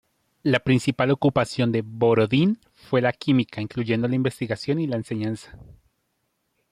[0.41, 5.55] La principal ocupación de Borodín fue la química, incluyendo la investigación y la enseñanza.